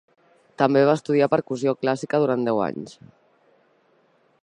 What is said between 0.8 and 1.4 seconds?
va estudiar